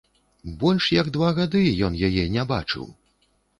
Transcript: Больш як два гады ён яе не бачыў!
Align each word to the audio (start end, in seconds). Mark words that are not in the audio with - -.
Больш 0.63 0.87
як 0.95 1.11
два 1.17 1.29
гады 1.41 1.63
ён 1.89 2.01
яе 2.09 2.25
не 2.39 2.49
бачыў! 2.57 2.91